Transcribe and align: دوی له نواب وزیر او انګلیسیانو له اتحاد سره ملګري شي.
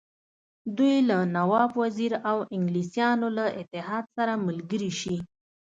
دوی 0.77 0.95
له 1.09 1.17
نواب 1.35 1.71
وزیر 1.81 2.13
او 2.29 2.37
انګلیسیانو 2.55 3.27
له 3.37 3.45
اتحاد 3.61 4.05
سره 4.15 4.33
ملګري 4.45 4.91
شي. 5.01 5.17